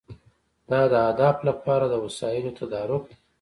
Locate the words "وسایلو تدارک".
2.05-3.03